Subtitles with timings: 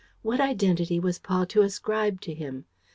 [0.23, 2.65] What identity was Paul to ascribe to him?